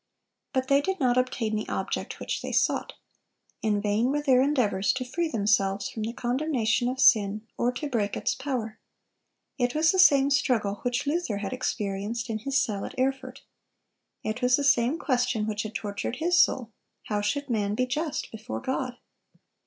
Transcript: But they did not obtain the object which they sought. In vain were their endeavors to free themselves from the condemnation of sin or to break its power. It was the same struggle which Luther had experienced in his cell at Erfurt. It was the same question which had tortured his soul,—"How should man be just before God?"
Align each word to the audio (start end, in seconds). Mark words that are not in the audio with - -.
But 0.51 0.67
they 0.67 0.81
did 0.81 0.99
not 0.99 1.15
obtain 1.15 1.55
the 1.55 1.69
object 1.69 2.19
which 2.19 2.41
they 2.41 2.51
sought. 2.51 2.93
In 3.61 3.79
vain 3.79 4.07
were 4.09 4.23
their 4.23 4.41
endeavors 4.41 4.91
to 4.93 5.05
free 5.05 5.27
themselves 5.27 5.89
from 5.91 6.01
the 6.01 6.11
condemnation 6.11 6.87
of 6.89 6.99
sin 6.99 7.45
or 7.55 7.71
to 7.73 7.87
break 7.87 8.17
its 8.17 8.33
power. 8.33 8.79
It 9.59 9.75
was 9.75 9.91
the 9.91 9.99
same 9.99 10.31
struggle 10.31 10.77
which 10.81 11.05
Luther 11.05 11.37
had 11.37 11.53
experienced 11.53 12.31
in 12.31 12.39
his 12.39 12.59
cell 12.59 12.83
at 12.83 12.97
Erfurt. 12.97 13.43
It 14.23 14.41
was 14.41 14.55
the 14.55 14.63
same 14.63 14.97
question 14.97 15.45
which 15.45 15.61
had 15.61 15.75
tortured 15.75 16.15
his 16.15 16.41
soul,—"How 16.41 17.21
should 17.21 17.47
man 17.47 17.75
be 17.75 17.85
just 17.85 18.31
before 18.31 18.59
God?" 18.59 18.97